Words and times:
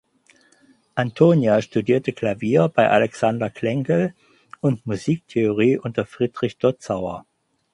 Antonia 0.95 1.61
studierte 1.61 2.11
Klavier 2.13 2.69
bei 2.69 2.89
Alexander 2.89 3.51
Klengel 3.51 4.15
und 4.59 4.83
Musiktheorie 4.87 5.77
unter 5.77 6.07
Friedrich 6.07 6.57
Dotzauer. 6.57 7.27